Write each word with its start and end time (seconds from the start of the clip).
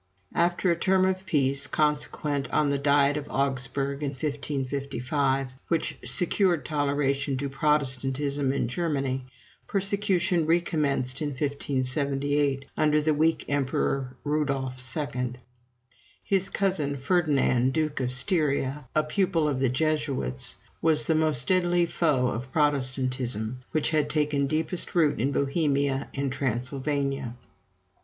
After 0.33 0.71
a 0.71 0.75
term 0.75 1.05
of 1.05 1.27
peace, 1.27 1.67
consequent 1.67 2.49
on 2.49 2.71
the 2.71 2.79
Diet 2.79 3.17
of 3.17 3.29
Augsburg 3.29 4.01
in 4.01 4.09
1555, 4.13 5.49
which 5.67 5.99
secured 6.03 6.65
toleration 6.65 7.37
to 7.37 7.47
Protestantism 7.47 8.51
in 8.51 8.67
Germany, 8.67 9.27
persecution 9.67 10.47
recommenced 10.47 11.21
in 11.21 11.27
1578, 11.27 12.65
under 12.75 12.99
the 12.99 13.13
weak 13.13 13.45
Emperor 13.47 14.15
Rudolph 14.23 14.81
II. 14.97 15.33
His 16.23 16.49
cousin 16.49 16.97
Ferdinand, 16.97 17.71
Duke 17.71 17.99
of 17.99 18.11
Styria, 18.11 18.87
a 18.95 19.03
pupil 19.03 19.47
of 19.47 19.59
the 19.59 19.69
Jesuits, 19.69 20.55
was 20.81 21.05
the 21.05 21.13
most 21.13 21.47
deadly 21.47 21.85
foe 21.85 22.25
of 22.29 22.51
Protestantism, 22.51 23.59
which 23.69 23.91
had 23.91 24.09
taken 24.09 24.47
deepest 24.47 24.95
root 24.95 25.19
in 25.19 25.31
Bohemia 25.31 26.09
and 26.15 26.31
Transylvania. 26.31 27.35